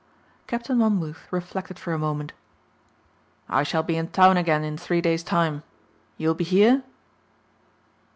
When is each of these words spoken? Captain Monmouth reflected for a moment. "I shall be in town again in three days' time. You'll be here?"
Captain 0.47 0.75
Monmouth 0.79 1.27
reflected 1.29 1.77
for 1.77 1.93
a 1.93 1.99
moment. 1.99 2.33
"I 3.47 3.61
shall 3.61 3.83
be 3.83 3.95
in 3.97 4.07
town 4.07 4.35
again 4.35 4.63
in 4.63 4.75
three 4.75 4.99
days' 4.99 5.21
time. 5.21 5.61
You'll 6.17 6.33
be 6.33 6.43
here?" 6.43 6.81